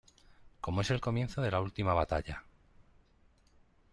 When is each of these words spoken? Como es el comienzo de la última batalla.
Como 0.61 0.81
es 0.81 0.89
el 0.89 0.99
comienzo 0.99 1.43
de 1.43 1.51
la 1.51 1.61
última 1.61 1.93
batalla. 1.93 2.43